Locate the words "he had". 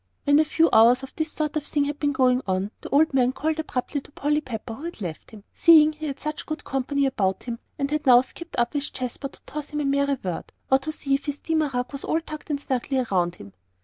5.93-6.19